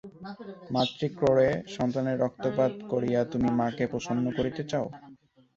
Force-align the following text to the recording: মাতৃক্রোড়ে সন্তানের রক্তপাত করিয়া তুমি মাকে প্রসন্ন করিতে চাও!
মাতৃক্রোড়ে 0.73 1.47
সন্তানের 1.75 2.17
রক্তপাত 2.19 2.71
করিয়া 2.91 3.21
তুমি 3.31 3.49
মাকে 3.59 3.83
প্রসন্ন 3.87 4.25
করিতে 4.37 4.61
চাও! 4.71 4.85